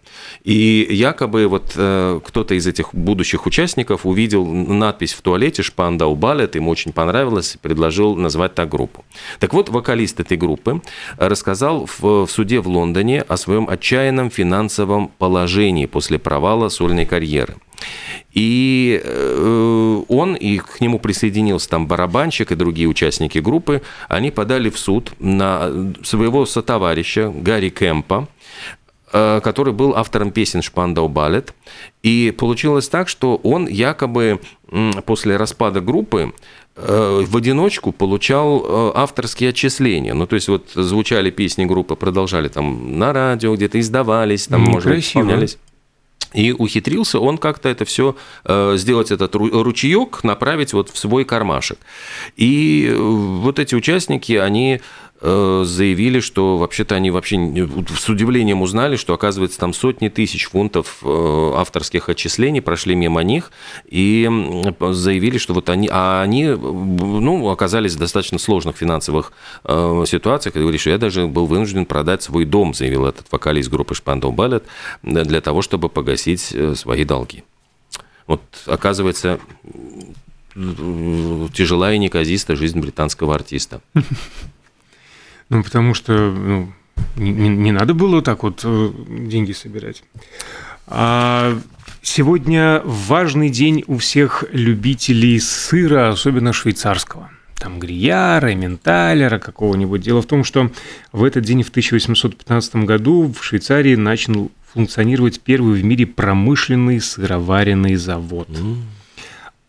И 0.45 0.87
якобы 0.89 1.49
вот 1.49 1.73
э, 1.75 2.21
кто-то 2.25 2.55
из 2.55 2.69
этих 2.69 2.95
будущих 2.95 3.47
участников 3.47 4.07
увидел 4.07 4.47
надпись 4.47 5.15
в 5.15 5.21
туалете 5.21 5.63
«Шпандау 5.63 6.15
балет», 6.15 6.55
ему 6.55 6.71
очень 6.71 6.93
понравилось, 6.93 7.57
и 7.57 7.59
предложил 7.59 8.15
назвать 8.15 8.55
так 8.55 8.69
группу. 8.69 9.05
Так 9.41 9.53
вот, 9.53 9.69
вокалист 9.69 10.21
этой 10.21 10.37
группы 10.37 10.81
рассказал 11.17 11.89
в 11.99 12.29
суде 12.29 12.61
в 12.61 12.69
Лондоне 12.69 13.23
о 13.23 13.37
своем 13.37 13.69
отчаянном 13.69 14.31
финансовом 14.31 15.09
положении 15.09 15.40
положении 15.41 15.87
после 15.87 16.19
провала 16.19 16.69
сольной 16.69 17.07
карьеры. 17.07 17.55
И 18.35 19.01
э, 19.03 20.03
он, 20.09 20.35
и 20.35 20.59
к 20.59 20.81
нему 20.83 20.99
присоединился 20.99 21.71
там 21.71 21.87
барабанщик 21.87 22.53
и 22.53 22.55
другие 22.55 22.89
участники 22.89 23.39
группы, 23.39 23.81
они 24.09 24.31
подали 24.31 24.69
в 24.69 24.79
суд 24.79 25.13
на 25.19 25.71
своего 26.03 26.45
сотоварища 26.47 27.33
Гарри 27.35 27.71
Кэмпа, 27.71 28.29
который 29.11 29.73
был 29.73 29.95
автором 29.97 30.31
песен 30.31 30.63
«Шпандау 30.63 31.09
Балет». 31.09 31.55
И 32.03 32.35
получилось 32.37 32.89
так, 32.89 33.09
что 33.09 33.37
он 33.37 33.67
якобы 33.67 34.41
после 35.05 35.37
распада 35.37 35.81
группы 35.81 36.33
э, 36.77 37.25
в 37.27 37.37
одиночку 37.37 37.93
получал 37.93 38.93
авторские 38.95 39.51
отчисления. 39.51 40.15
Ну, 40.15 40.27
то 40.27 40.35
есть 40.37 40.49
вот 40.49 40.71
звучали 40.75 41.31
песни 41.31 41.65
группы, 41.65 41.97
продолжали 41.97 42.49
там 42.49 42.99
на 42.99 43.13
радио, 43.13 43.55
где-то 43.55 43.81
издавались, 43.81 44.47
там, 44.47 44.65
ну, 44.65 44.73
может 44.73 44.89
быть, 44.89 45.05
исполнялись. 45.05 45.59
И 46.33 46.53
ухитрился 46.53 47.19
он 47.19 47.39
как-то 47.39 47.69
это 47.69 47.85
все 47.85 48.17
э, 48.45 48.75
сделать, 48.77 49.11
этот 49.11 49.35
ручеек, 49.35 50.23
направить 50.23 50.73
вот 50.73 50.91
в 50.91 50.99
свой 50.99 51.25
кармашек. 51.25 51.79
И 52.37 52.89
э, 52.89 52.97
вот 52.97 53.59
эти 53.59 53.75
участники, 53.75 54.33
они 54.33 54.81
Э, 55.23 55.65
заявили, 55.67 56.21
что 56.21 56.57
вообще-то 56.57 56.95
они 56.95 57.11
вообще 57.11 57.37
с 57.95 58.09
удивлением 58.09 58.63
узнали, 58.63 58.97
что 58.97 59.13
оказывается 59.13 59.59
там 59.59 59.75
сотни 59.75 60.09
тысяч 60.09 60.47
фунтов 60.49 61.03
авторских 61.03 62.09
отчислений 62.09 62.63
прошли 62.63 62.95
мимо 62.95 63.23
них 63.23 63.53
и 63.87 64.29
заявили, 64.81 65.37
что 65.37 65.53
вот 65.53 65.69
они, 65.69 65.89
а 65.93 66.23
они, 66.23 66.47
ну, 66.47 67.51
оказались 67.51 67.95
в 67.95 67.99
достаточно 67.99 68.39
сложных 68.39 68.77
финансовых 68.77 69.33
ситуациях. 69.65 70.57
И 70.57 70.59
говорили, 70.59 70.81
что 70.81 70.91
я 70.91 70.99
даже 70.99 71.27
был 71.27 71.47
вынужден 71.47 71.85
продать 71.85 72.23
свой 72.23 72.45
дом, 72.45 72.73
заявил 72.73 73.05
этот 73.07 73.27
вокалист 73.31 73.69
группы 73.69 73.95
Шпандау 73.95 74.33
Балет, 74.33 74.65
для 75.03 75.41
того, 75.41 75.61
чтобы 75.61 75.89
погасить 75.89 76.20
свои 76.75 77.05
долги. 77.05 77.45
Вот, 78.27 78.43
оказывается, 78.67 79.41
тяжелая 80.55 81.95
и 81.97 81.99
неказиста 81.99 82.57
жизнь 82.57 82.81
британского 82.81 83.35
артиста. 83.35 83.81
Ну, 85.49 85.65
потому 85.65 85.95
что 85.95 86.13
ну, 86.13 86.73
не, 87.17 87.33
не 87.33 87.73
надо 87.73 87.93
было 87.93 88.23
так 88.23 88.45
вот 88.45 88.61
э, 88.63 88.91
деньги 89.09 89.51
собирать. 89.51 90.05
А 90.87 91.59
сегодня 92.03 92.83
важный 92.85 93.49
день 93.51 93.83
у 93.89 93.99
всех 93.99 94.45
любителей 94.53 95.41
сыра, 95.41 96.11
особенно 96.11 96.53
швейцарского. 96.53 97.31
Там 97.59 97.79
грияра, 97.79 98.55
менталера 98.55 99.39
какого-нибудь. 99.39 100.01
Дело 100.01 100.23
в 100.23 100.27
том, 100.27 100.45
что 100.45 100.71
в 101.13 101.25
этот 101.25 101.45
день, 101.45 101.63
в 101.63 101.69
1815 101.69 102.77
году, 102.77 103.33
в 103.33 103.45
Швейцарии 103.45 103.97
начал 103.97 104.51
функционировать 104.73 105.41
первый 105.41 105.81
в 105.81 105.85
мире 105.85 106.07
промышленный 106.07 107.01
сыроваренный 107.01 107.97
завод. 107.97 108.49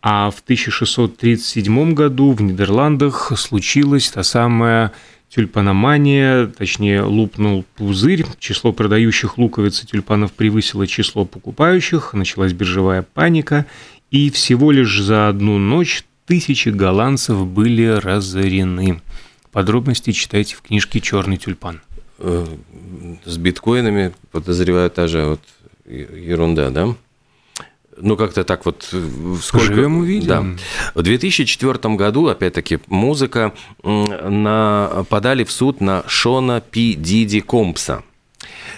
А 0.00 0.30
в 0.30 0.40
1637 0.40 1.94
году 1.94 2.32
в 2.32 2.42
Нидерландах 2.42 3.32
случилась 3.36 4.10
та 4.10 4.22
самая 4.22 4.92
тюльпаномания, 5.28 6.46
точнее 6.46 7.02
лупнул 7.02 7.64
пузырь, 7.76 8.26
число 8.38 8.72
продающих 8.72 9.38
луковиц 9.38 9.82
и 9.82 9.86
тюльпанов 9.86 10.32
превысило 10.32 10.86
число 10.86 11.24
покупающих, 11.24 12.12
началась 12.14 12.52
биржевая 12.52 13.02
паника, 13.02 13.66
и 14.10 14.30
всего 14.30 14.72
лишь 14.72 15.00
за 15.00 15.28
одну 15.28 15.58
ночь 15.58 16.04
тысячи 16.26 16.68
голландцев 16.68 17.46
были 17.46 17.86
разорены. 17.86 19.00
Подробности 19.52 20.12
читайте 20.12 20.56
в 20.56 20.62
книжке 20.62 21.00
«Черный 21.00 21.36
тюльпан». 21.36 21.80
С 23.24 23.36
биткоинами, 23.36 24.12
подозреваю, 24.30 24.90
та 24.90 25.08
же 25.08 25.24
вот 25.26 25.40
ерунда, 25.86 26.70
да? 26.70 26.94
ну, 27.96 28.16
как-то 28.16 28.44
так 28.44 28.64
вот... 28.64 28.88
Сколько... 29.42 29.66
Живем 29.66 29.98
увидим. 29.98 30.28
Да. 30.28 30.44
В 30.94 31.02
2004 31.02 31.94
году, 31.94 32.26
опять-таки, 32.26 32.78
музыка 32.88 33.52
на... 33.82 35.04
подали 35.08 35.44
в 35.44 35.52
суд 35.52 35.80
на 35.80 36.04
Шона 36.06 36.60
Пи 36.60 36.94
Диди 36.94 37.40
Компса. 37.40 38.02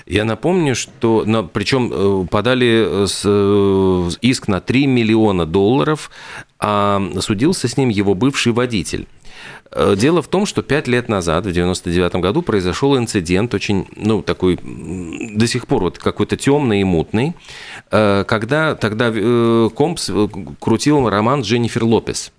Я 0.07 0.25
напомню, 0.25 0.75
что, 0.75 1.25
но, 1.27 1.45
причем 1.45 1.91
э, 1.91 2.27
подали 2.31 3.07
с, 3.07 3.23
э, 3.25 4.11
иск 4.21 4.49
на 4.49 4.61
3 4.61 4.87
миллиона 4.87 5.47
долларов, 5.47 6.11
а 6.59 7.03
судился 7.21 7.69
с 7.69 7.79
ним 7.79 7.89
его 7.89 8.15
бывший 8.15 8.53
водитель. 8.53 9.07
Э, 9.75 9.95
дело 9.97 10.23
в 10.23 10.29
том, 10.29 10.47
что 10.47 10.63
пять 10.63 10.87
лет 10.87 11.09
назад, 11.09 11.47
в 11.47 11.53
99 11.53 12.17
году, 12.17 12.43
произошел 12.43 12.97
инцидент 12.97 13.53
очень, 13.55 13.87
ну, 13.97 14.23
такой, 14.23 14.59
до 14.63 15.47
сих 15.47 15.67
пор 15.67 15.83
вот 15.83 15.99
какой-то 15.99 16.37
темный 16.37 16.81
и 16.81 16.85
мутный, 16.85 17.35
э, 17.91 18.25
когда 18.27 18.77
тогда 18.77 19.11
э, 19.13 19.71
Компс 19.75 20.11
крутил 20.61 21.09
роман 21.09 21.43
Дженнифер 21.43 21.85
Лопес. 21.85 22.33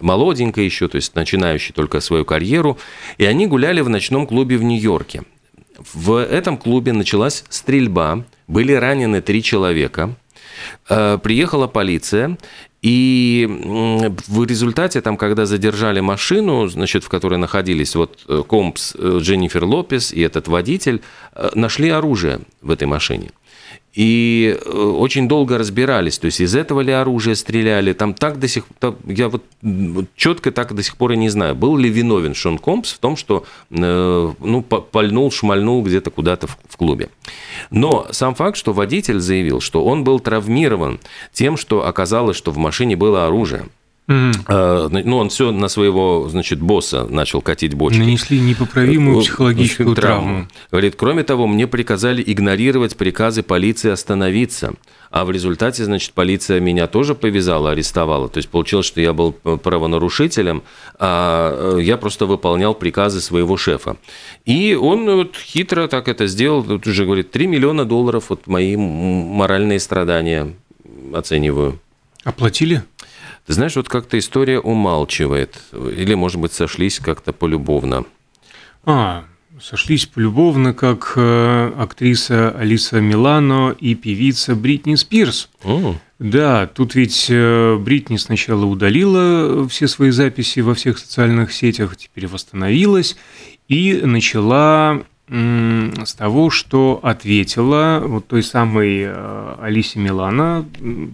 Молоденькая 0.00 0.66
еще, 0.66 0.88
то 0.88 0.96
есть 0.96 1.14
начинающий 1.14 1.72
только 1.72 2.00
свою 2.00 2.26
карьеру, 2.26 2.76
и 3.16 3.24
они 3.24 3.46
гуляли 3.46 3.80
в 3.80 3.88
ночном 3.88 4.26
клубе 4.26 4.58
в 4.58 4.62
Нью-Йорке. 4.62 5.22
В 5.94 6.22
этом 6.22 6.58
клубе 6.58 6.92
началась 6.92 7.44
стрельба, 7.48 8.24
были 8.46 8.72
ранены 8.72 9.22
три 9.22 9.42
человека, 9.42 10.14
приехала 10.86 11.66
полиция, 11.66 12.36
и 12.86 13.48
в 14.28 14.44
результате, 14.44 15.00
там, 15.00 15.16
когда 15.16 15.44
задержали 15.44 15.98
машину, 15.98 16.68
значит, 16.68 17.02
в 17.02 17.08
которой 17.08 17.36
находились 17.36 17.96
вот 17.96 18.20
э, 18.28 18.44
Компс, 18.46 18.94
э, 18.96 19.18
Дженнифер 19.20 19.64
Лопес 19.64 20.12
и 20.12 20.20
этот 20.20 20.46
водитель, 20.46 21.00
э, 21.34 21.48
нашли 21.56 21.88
оружие 21.88 22.38
в 22.62 22.70
этой 22.70 22.86
машине. 22.86 23.30
И 23.96 24.54
э, 24.54 24.70
очень 24.70 25.26
долго 25.26 25.56
разбирались, 25.56 26.18
то 26.18 26.26
есть 26.26 26.40
из 26.40 26.54
этого 26.54 26.82
ли 26.82 26.92
оружия 26.92 27.34
стреляли, 27.34 27.94
там 27.94 28.12
так 28.12 28.38
до 28.38 28.46
сих 28.46 28.66
пор, 28.66 28.96
я 29.06 29.30
вот 29.30 29.42
четко 30.16 30.52
так 30.52 30.74
до 30.74 30.82
сих 30.82 30.98
пор 30.98 31.12
и 31.12 31.16
не 31.16 31.30
знаю, 31.30 31.54
был 31.54 31.78
ли 31.78 31.88
виновен 31.88 32.34
Шон 32.34 32.58
Компс 32.58 32.92
в 32.92 32.98
том, 32.98 33.16
что 33.16 33.46
э, 33.70 34.32
ну, 34.38 34.62
пальнул, 34.62 35.30
шмальнул 35.30 35.82
где-то 35.82 36.10
куда-то 36.10 36.46
в 36.46 36.76
клубе. 36.76 37.08
Но 37.70 38.06
сам 38.10 38.34
факт, 38.34 38.58
что 38.58 38.74
водитель 38.74 39.18
заявил, 39.18 39.60
что 39.60 39.82
он 39.82 40.04
был 40.04 40.20
травмирован 40.20 41.00
тем, 41.32 41.56
что 41.56 41.86
оказалось, 41.86 42.36
что 42.36 42.50
в 42.50 42.58
машине 42.58 42.96
было 42.96 43.26
оружие, 43.26 43.64
Mm-hmm. 44.08 45.02
Ну, 45.04 45.16
он 45.16 45.30
все 45.30 45.50
на 45.50 45.68
своего, 45.68 46.28
значит, 46.28 46.60
босса 46.60 47.06
начал 47.08 47.40
катить 47.40 47.74
бочки. 47.74 47.98
Нанесли 47.98 48.38
непоправимую 48.38 49.18
э, 49.18 49.22
психологическую 49.22 49.96
травму. 49.96 50.22
травму. 50.22 50.48
Говорит, 50.70 50.94
кроме 50.96 51.24
того, 51.24 51.48
мне 51.48 51.66
приказали 51.66 52.22
игнорировать 52.24 52.96
приказы 52.96 53.42
полиции 53.42 53.90
остановиться. 53.90 54.74
А 55.10 55.24
в 55.24 55.30
результате, 55.30 55.84
значит, 55.84 56.12
полиция 56.12 56.60
меня 56.60 56.86
тоже 56.86 57.14
повязала, 57.14 57.72
арестовала. 57.72 58.28
То 58.28 58.38
есть 58.38 58.48
получилось, 58.48 58.86
что 58.86 59.00
я 59.00 59.12
был 59.12 59.32
правонарушителем, 59.32 60.62
а 60.98 61.78
я 61.78 61.96
просто 61.96 62.26
выполнял 62.26 62.74
приказы 62.74 63.20
своего 63.20 63.56
шефа. 63.56 63.96
И 64.44 64.74
он 64.74 65.04
вот 65.06 65.36
хитро 65.36 65.88
так 65.88 66.08
это 66.08 66.26
сделал. 66.26 66.62
Тут 66.62 66.86
уже 66.86 67.04
говорит, 67.04 67.30
3 67.32 67.46
миллиона 67.46 67.84
долларов, 67.84 68.26
вот 68.28 68.46
мои 68.46 68.76
моральные 68.76 69.80
страдания 69.80 70.52
оцениваю. 71.12 71.80
Оплатили? 72.24 72.82
Ты 73.46 73.52
знаешь, 73.52 73.76
вот 73.76 73.88
как-то 73.88 74.18
история 74.18 74.58
умалчивает. 74.58 75.58
Или, 75.72 76.14
может 76.14 76.40
быть, 76.40 76.52
сошлись 76.52 76.98
как-то 76.98 77.32
полюбовно. 77.32 78.04
А, 78.84 79.24
сошлись 79.60 80.06
полюбовно, 80.06 80.74
как 80.74 81.12
э, 81.16 81.72
актриса 81.78 82.50
Алиса 82.50 83.00
Милано 83.00 83.74
и 83.78 83.94
певица 83.94 84.56
Бритни 84.56 84.96
Спирс. 84.96 85.48
Mm. 85.62 85.94
Да, 86.18 86.66
тут 86.66 86.94
ведь 86.96 87.26
э, 87.28 87.76
Бритни 87.76 88.16
сначала 88.16 88.64
удалила 88.64 89.68
все 89.68 89.86
свои 89.86 90.10
записи 90.10 90.60
во 90.60 90.74
всех 90.74 90.98
социальных 90.98 91.52
сетях, 91.52 91.96
теперь 91.96 92.26
восстановилась 92.26 93.16
и 93.68 94.00
начала 94.02 95.02
с 95.28 96.14
того, 96.14 96.50
что 96.50 97.00
ответила 97.02 98.00
вот 98.04 98.28
той 98.28 98.44
самой 98.44 99.02
э, 99.02 99.54
Алисе 99.60 99.98
Милана, 99.98 100.64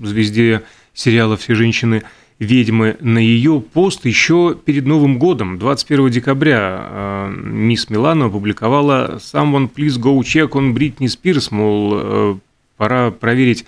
звезде 0.02 0.62
сериала 0.92 1.38
«Все 1.38 1.54
женщины 1.54 2.02
ведьмы», 2.38 2.96
на 3.00 3.18
ее 3.18 3.60
пост 3.60 4.04
еще 4.06 4.56
перед 4.64 4.86
Новым 4.86 5.18
годом, 5.18 5.58
21 5.58 6.10
декабря, 6.10 6.86
э, 6.88 7.34
мисс 7.36 7.90
Милана 7.90 8.26
опубликовала 8.26 9.18
«Someone 9.18 9.70
please 9.72 9.98
go 10.00 10.18
check 10.20 10.50
on 10.50 10.74
Britney 10.74 11.06
Spears», 11.06 11.48
мол, 11.50 12.40
пора 12.76 13.10
проверить 13.10 13.64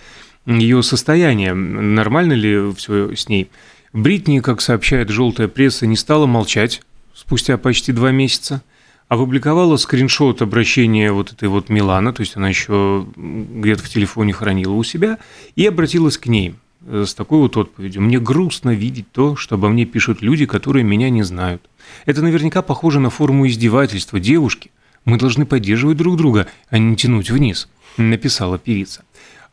ее 0.47 0.83
состояние, 0.83 1.55
нормально 1.55 2.33
ли 2.33 2.73
все 2.77 3.15
с 3.15 3.29
ней. 3.29 3.49
Бритни, 3.93 4.41
как 4.41 4.61
сообщает 4.61 5.11
желтая 5.11 5.49
пресса, 5.49 5.87
не 5.87 5.97
стала 5.97 6.27
молчать 6.27 6.83
спустя 7.15 7.57
почти 7.57 7.93
два 7.93 8.11
месяца, 8.11 8.63
опубликовала 9.09 9.77
скриншот 9.77 10.43
обращения 10.43 11.13
вот 11.13 11.33
этой 11.33 11.49
вот 11.49 11.69
Милана, 11.69 12.13
то 12.13 12.21
есть 12.21 12.37
она 12.37 12.49
еще 12.49 13.07
где-то 13.17 13.85
в 13.85 13.89
телефоне 13.89 14.33
хранила 14.33 14.73
у 14.73 14.83
себя, 14.83 15.19
и 15.57 15.67
обратилась 15.67 16.19
к 16.19 16.27
ней 16.27 16.55
с 16.87 17.15
такой 17.15 17.39
вот 17.39 17.57
отповедью. 17.57 18.03
«Мне 18.03 18.19
грустно 18.19 18.71
видеть 18.71 19.11
то, 19.13 19.37
что 19.37 19.55
обо 19.55 19.69
мне 19.69 19.85
пишут 19.85 20.23
люди, 20.23 20.47
которые 20.47 20.85
меня 20.85 21.11
не 21.11 21.23
знают. 21.23 21.63
Это 22.07 22.23
наверняка 22.23 22.63
похоже 22.63 23.01
на 23.01 23.11
форму 23.11 23.47
издевательства 23.47 24.21
девушки. 24.21 24.71
Мы 25.05 25.19
должны 25.19 25.47
поддерживать 25.47 25.97
друг 25.97 26.17
друга, 26.17 26.47
а 26.71 26.79
не 26.79 26.97
тянуть 26.97 27.31
вниз»,– 27.31 27.69
написала 27.97 28.59
певица. 28.59 29.05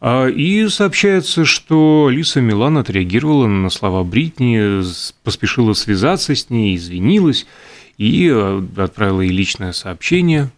А, 0.03 0.27
и 0.27 0.67
сообщается, 0.67 1.45
что 1.45 2.09
Лиса 2.11 2.41
Милан 2.41 2.79
отреагировала 2.79 3.45
на 3.45 3.69
слова 3.69 4.03
Бритни, 4.03 4.81
поспешила 5.23 5.73
связаться 5.73 6.33
с 6.33 6.49
ней, 6.49 6.75
извинилась 6.75 7.45
и 7.99 8.27
э, 8.27 8.63
отправила 8.77 9.21
ей 9.21 9.31
личное 9.31 9.73
сообщение. 9.73 10.49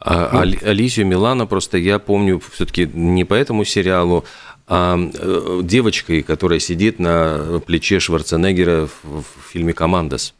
А, 0.00 0.44
ну. 0.44 0.56
Алисию 0.62 1.06
Милана 1.06 1.46
просто 1.46 1.78
я 1.78 1.98
помню 1.98 2.40
все-таки 2.52 2.88
не 2.92 3.24
по 3.24 3.34
этому 3.34 3.64
сериалу, 3.64 4.24
а 4.66 4.98
э, 4.98 5.60
девочкой, 5.62 6.22
которая 6.22 6.58
сидит 6.58 6.98
на 6.98 7.60
плече 7.66 8.00
Шварценеггера 8.00 8.88
в 9.02 9.24
фильме 9.50 9.72
«Командос». 9.72 10.34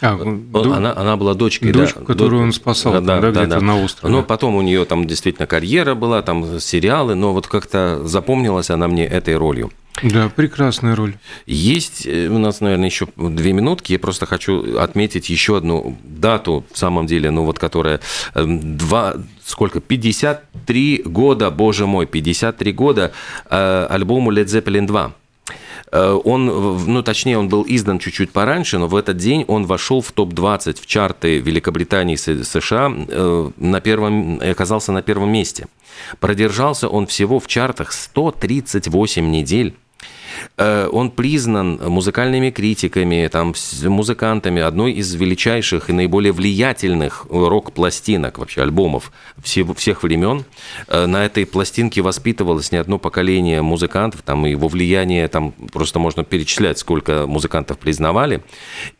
А, 0.00 0.16
он, 0.16 0.50
она, 0.54 0.94
она 0.94 1.16
была 1.16 1.34
дочкой, 1.34 1.72
дочку, 1.72 2.00
да, 2.00 2.06
которую 2.06 2.42
он 2.42 2.52
спасал, 2.52 2.94
да, 2.94 3.20
да, 3.20 3.30
да, 3.30 3.46
да, 3.46 3.60
на 3.60 3.82
острове. 3.82 4.12
Но 4.12 4.22
потом 4.22 4.56
у 4.56 4.62
нее 4.62 4.84
там 4.84 5.06
действительно 5.06 5.46
карьера 5.46 5.94
была, 5.94 6.20
там 6.20 6.60
сериалы, 6.60 7.14
но 7.14 7.32
вот 7.32 7.46
как-то 7.46 8.02
запомнилась 8.04 8.70
она 8.70 8.88
мне 8.88 9.06
этой 9.06 9.36
ролью. 9.36 9.70
Да, 10.02 10.28
прекрасная 10.28 10.96
роль. 10.96 11.14
Есть 11.46 12.06
э, 12.06 12.26
у 12.26 12.38
нас, 12.38 12.60
наверное, 12.60 12.86
еще 12.86 13.06
две 13.16 13.52
минутки. 13.52 13.92
Я 13.92 13.98
просто 13.98 14.26
хочу 14.26 14.78
отметить 14.78 15.30
еще 15.30 15.56
одну 15.56 15.96
дату, 16.02 16.64
в 16.72 16.78
самом 16.78 17.06
деле, 17.06 17.30
ну 17.30 17.44
вот 17.44 17.58
которая 17.58 18.00
эм, 18.34 18.76
два, 18.76 19.14
сколько, 19.44 19.80
53 19.80 21.02
года, 21.06 21.50
боже 21.50 21.86
мой, 21.86 22.06
53 22.06 22.72
года 22.72 23.12
э, 23.48 23.86
альбому 23.88 24.32
Led 24.32 24.46
Zeppelin 24.46 24.86
2. 24.86 25.12
Э, 25.92 26.20
он, 26.24 26.46
ну, 26.46 27.02
точнее, 27.04 27.38
он 27.38 27.48
был 27.48 27.64
издан 27.66 28.00
чуть-чуть 28.00 28.32
пораньше, 28.32 28.78
но 28.78 28.88
в 28.88 28.96
этот 28.96 29.16
день 29.16 29.44
он 29.46 29.64
вошел 29.64 30.02
в 30.02 30.10
топ-20 30.10 30.82
в 30.82 30.86
чарты 30.86 31.38
Великобритании 31.38 32.14
и 32.14 32.42
США, 32.42 32.88
на 32.88 33.80
первом, 33.80 34.40
оказался 34.40 34.90
на 34.90 35.02
первом 35.02 35.30
месте. 35.30 35.68
Продержался 36.18 36.88
он 36.88 37.06
всего 37.06 37.38
в 37.38 37.46
чартах 37.46 37.92
138 37.92 39.30
недель. 39.30 39.76
Э, 40.56 40.88
он 40.90 41.10
признан 41.10 41.80
музыкальными 41.88 42.50
критиками, 42.50 43.28
там, 43.28 43.54
музыкантами 43.84 44.62
одной 44.62 44.92
из 44.92 45.14
величайших 45.14 45.90
и 45.90 45.92
наиболее 45.92 46.32
влиятельных 46.32 47.26
рок-пластинок, 47.30 48.38
вообще 48.38 48.62
альбомов 48.62 49.12
всех 49.42 50.02
времен. 50.02 50.44
Э, 50.88 51.06
на 51.06 51.24
этой 51.24 51.46
пластинке 51.46 52.02
воспитывалось 52.02 52.72
не 52.72 52.78
одно 52.78 52.98
поколение 52.98 53.62
музыкантов, 53.62 54.22
там 54.22 54.44
его 54.44 54.68
влияние, 54.68 55.28
там 55.28 55.52
просто 55.72 55.98
можно 55.98 56.24
перечислять, 56.24 56.78
сколько 56.78 57.26
музыкантов 57.26 57.78
признавали. 57.78 58.42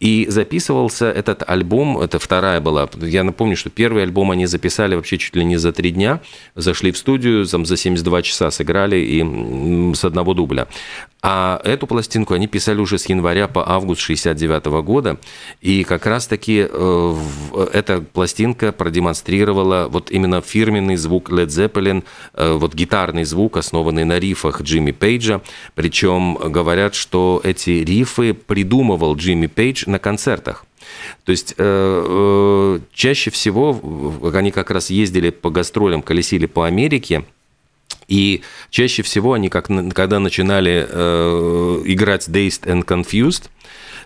И 0.01 0.27
записывался 0.29 1.11
этот 1.11 1.49
альбом, 1.49 1.99
это 1.99 2.19
вторая 2.19 2.61
была, 2.61 2.89
я 3.01 3.25
напомню, 3.25 3.57
что 3.57 3.71
первый 3.71 4.03
альбом 4.03 4.31
они 4.31 4.47
записали 4.47 4.95
вообще 4.95 5.19
чуть 5.19 5.37
ли 5.37 5.45
не 5.45 5.57
за 5.57 5.73
три 5.73 5.91
дня, 5.91 6.21
зашли 6.55 6.93
в 6.93 6.99
студию, 6.99 7.47
там 7.47 7.67
за 7.67 7.77
72 7.77 8.23
часа 8.23 8.51
сыграли 8.51 8.97
и 8.97 9.95
с 9.95 10.05
одного 10.05 10.35
дубля. 10.35 10.67
А 11.27 11.59
эту 11.65 11.87
пластинку 11.87 12.35
они 12.35 12.47
писали 12.47 12.81
уже 12.81 12.99
с 12.99 13.07
января 13.07 13.49
по 13.49 13.67
август 13.67 14.03
69 14.03 14.67
года. 14.85 15.19
И 15.63 15.83
как 15.83 16.05
раз-таки 16.05 16.69
э, 16.71 17.17
эта 17.73 18.03
пластинка 18.03 18.73
продемонстрировала 18.73 19.89
вот 19.89 20.11
именно 20.11 20.43
фирменный 20.43 20.97
звук 20.97 21.31
Led 21.31 21.47
Zeppelin, 21.47 22.05
э, 22.35 22.53
вот 22.53 22.75
гитарный 22.75 23.25
звук, 23.25 23.57
основанный 23.57 24.05
на 24.05 24.19
рифах 24.19 24.61
Джимми 24.61 24.91
Пейджа. 24.91 25.41
Причем 25.75 26.35
говорят, 26.35 26.95
что 26.95 27.41
эти 27.43 27.71
рифы 27.71 28.35
придумывал 28.35 29.17
Джимми 29.17 29.47
Пейдж 29.47 29.85
на 29.87 29.99
концертах. 29.99 30.67
То 31.25 31.33
есть 31.33 31.55
э, 31.57 31.65
э, 31.67 32.81
чаще 32.93 33.31
всего 33.31 33.81
они 34.35 34.51
как 34.51 34.71
раз 34.71 34.91
ездили 34.91 35.31
по 35.31 35.49
гастролям, 35.49 36.03
колесили 36.03 36.45
по 36.45 36.67
Америке, 36.67 37.25
и 38.09 38.43
чаще 38.71 39.03
всего 39.03 39.33
они, 39.33 39.49
как, 39.49 39.69
когда 39.95 40.19
начинали 40.19 40.87
э, 40.89 41.83
играть 41.87 42.29
Dazed 42.29 42.63
and 42.63 42.85
Confused, 42.85 43.45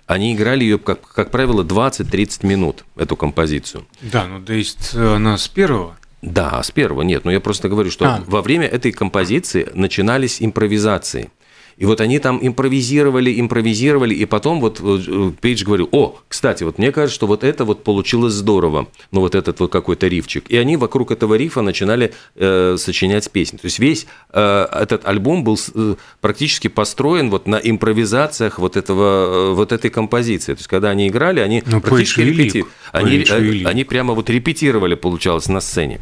они 0.06 0.34
играли 0.34 0.64
ее, 0.64 0.78
как, 0.78 1.00
как 1.00 1.30
правило, 1.30 1.62
20-30 1.62 2.46
минут, 2.46 2.84
эту 2.96 3.16
композицию. 3.16 3.87
Да, 4.00 4.26
но 4.26 4.38
Dazed, 4.38 4.98
э, 4.98 5.16
она 5.16 5.37
с 5.37 5.48
первого. 5.48 5.96
Да, 6.22 6.62
с 6.62 6.70
первого 6.70 7.02
нет. 7.02 7.24
Но 7.24 7.30
я 7.30 7.40
просто 7.40 7.68
говорю, 7.68 7.90
что 7.90 8.06
а. 8.06 8.24
во 8.26 8.42
время 8.42 8.66
этой 8.66 8.90
композиции 8.90 9.68
начинались 9.74 10.42
импровизации. 10.42 11.30
И 11.78 11.86
вот 11.86 12.00
они 12.00 12.18
там 12.18 12.40
импровизировали, 12.42 13.40
импровизировали, 13.40 14.12
и 14.12 14.24
потом 14.24 14.60
вот 14.60 14.80
э, 14.82 15.32
Пейдж 15.40 15.64
говорил, 15.64 15.88
о, 15.92 16.16
кстати, 16.28 16.64
вот 16.64 16.78
мне 16.78 16.90
кажется, 16.90 17.14
что 17.14 17.26
вот 17.28 17.44
это 17.44 17.64
вот 17.64 17.84
получилось 17.84 18.34
здорово, 18.34 18.88
ну 19.12 19.20
вот 19.20 19.36
этот 19.36 19.60
вот 19.60 19.70
какой-то 19.70 20.08
рифчик. 20.08 20.44
И 20.48 20.56
они 20.56 20.76
вокруг 20.76 21.12
этого 21.12 21.34
рифа 21.34 21.62
начинали 21.62 22.12
э, 22.34 22.76
сочинять 22.78 23.30
песни. 23.30 23.58
То 23.58 23.66
есть 23.66 23.78
весь 23.78 24.06
э, 24.32 24.66
этот 24.72 25.06
альбом 25.06 25.44
был 25.44 25.56
э, 25.74 25.94
практически 26.20 26.66
построен 26.66 27.30
вот 27.30 27.46
на 27.46 27.56
импровизациях 27.56 28.58
вот, 28.58 28.76
этого, 28.76 29.52
э, 29.52 29.54
вот 29.54 29.70
этой 29.70 29.90
композиции. 29.90 30.54
То 30.54 30.58
есть 30.58 30.68
когда 30.68 30.90
они 30.90 31.06
играли, 31.06 31.38
они 31.38 31.62
ну, 31.64 31.80
практически 31.80 32.22
репетировали. 32.22 32.72
Они, 32.90 33.18
э, 33.18 33.68
они 33.68 33.84
прямо 33.84 34.14
вот 34.14 34.28
репетировали, 34.30 34.96
получалось, 34.96 35.48
на 35.48 35.60
сцене. 35.60 36.00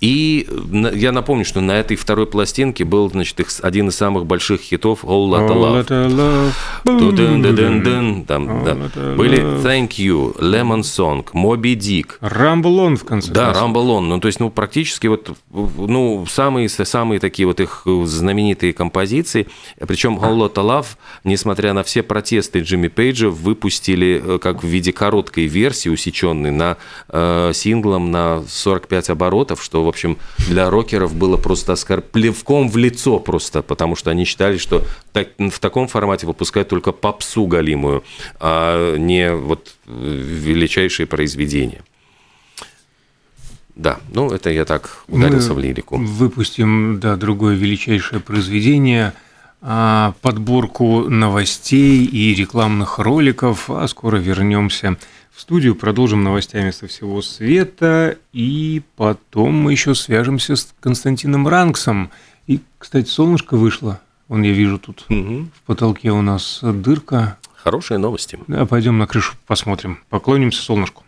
И 0.00 0.48
я 0.94 1.12
напомню, 1.12 1.44
что 1.44 1.60
на 1.60 1.78
этой 1.78 1.96
второй 1.96 2.26
пластинке 2.26 2.84
был, 2.84 3.08
значит, 3.08 3.38
их 3.38 3.48
один 3.62 3.88
из 3.88 3.94
самых 3.94 4.26
больших 4.26 4.60
хитов 4.62 5.04
Whole 5.12 5.28
Lotta 5.28 5.54
Love. 5.54 5.86
love. 6.08 6.52
Там, 8.26 8.64
да. 8.64 8.74
Были 9.14 9.42
Thank 9.62 9.90
You, 9.98 10.36
Lemon 10.38 10.80
Song, 10.80 11.24
Moby 11.32 11.76
Dick. 11.76 12.18
Rumble 12.20 12.78
On, 12.78 12.96
в 12.96 13.04
конце 13.04 13.30
Да, 13.30 13.52
On. 13.52 14.00
Ну, 14.00 14.20
то 14.20 14.28
есть, 14.28 14.40
ну, 14.40 14.50
практически 14.50 15.06
вот, 15.06 15.36
ну, 15.50 16.26
самые, 16.28 16.68
самые 16.68 17.20
такие 17.20 17.46
вот 17.46 17.60
их 17.60 17.82
знаменитые 17.84 18.72
композиции. 18.72 19.48
Причем 19.86 20.18
Whole 20.18 20.38
Lotta 20.38 20.64
Love, 20.64 20.86
несмотря 21.24 21.72
на 21.72 21.82
все 21.82 22.02
протесты 22.02 22.60
Джимми 22.60 22.88
Пейджа, 22.88 23.28
выпустили 23.28 24.22
э, 24.24 24.38
как 24.38 24.62
в 24.62 24.66
виде 24.66 24.92
короткой 24.92 25.46
версии, 25.46 25.88
усеченной 25.88 26.50
на 26.50 26.76
э, 27.08 27.52
синглом 27.54 28.10
на 28.10 28.42
45 28.48 29.10
оборотов, 29.10 29.62
что, 29.62 29.84
в 29.84 29.88
общем, 29.88 30.18
для 30.48 30.70
рокеров 30.70 31.14
было 31.14 31.36
просто 31.36 31.72
оскорб... 31.72 32.06
плевком 32.06 32.68
в 32.68 32.76
лицо 32.76 33.18
просто, 33.18 33.62
потому 33.62 33.96
что 33.96 34.10
они 34.10 34.24
считали, 34.24 34.58
что 34.58 34.82
так, 35.12 35.28
в 35.38 35.58
таком 35.58 35.88
формате 35.88 36.26
выпускают 36.26 36.68
только 36.68 36.92
попсу 36.92 37.46
галимую, 37.46 38.02
а 38.40 38.96
не 38.96 39.34
вот 39.34 39.74
величайшие 39.86 41.06
произведения. 41.06 41.82
Да, 43.74 44.00
ну 44.12 44.30
это 44.30 44.50
я 44.50 44.64
так 44.64 45.04
ударился 45.08 45.50
Мы 45.50 45.54
в 45.54 45.58
лирику. 45.58 45.96
Выпустим, 45.96 47.00
да, 47.00 47.16
другое 47.16 47.54
величайшее 47.56 48.20
произведение, 48.20 49.14
а, 49.62 50.14
подборку 50.20 51.08
новостей 51.08 52.04
и 52.04 52.34
рекламных 52.34 52.98
роликов, 52.98 53.70
а 53.70 53.86
скоро 53.88 54.16
вернемся 54.18 54.98
в 55.32 55.40
студию, 55.40 55.74
продолжим 55.74 56.22
новостями 56.22 56.70
со 56.70 56.86
всего 56.86 57.22
света, 57.22 58.18
и 58.32 58.82
потом 58.96 59.54
мы 59.54 59.72
еще 59.72 59.94
свяжемся 59.94 60.56
с 60.56 60.74
Константином 60.80 61.48
Ранксом. 61.48 62.10
И, 62.46 62.60
кстати, 62.78 63.08
солнышко 63.08 63.56
вышло. 63.56 64.00
Вон 64.32 64.40
я 64.44 64.52
вижу 64.52 64.78
тут 64.78 65.04
угу. 65.10 65.48
в 65.54 65.66
потолке 65.66 66.10
у 66.10 66.22
нас 66.22 66.60
дырка. 66.62 67.36
Хорошие 67.54 67.98
новости. 67.98 68.38
Да, 68.46 68.64
пойдем 68.64 68.96
на 68.96 69.06
крышу 69.06 69.34
посмотрим. 69.46 69.98
Поклонимся 70.08 70.62
солнышку. 70.62 71.04